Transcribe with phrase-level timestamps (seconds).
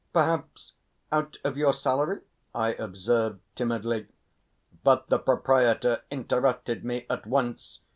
[0.13, 0.73] "Perhaps
[1.11, 2.21] out of your salary...."
[2.55, 4.07] I observed timidly,
[4.83, 7.81] but the proprietor interrupted me at once.